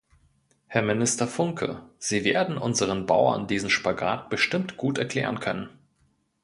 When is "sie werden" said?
1.99-2.57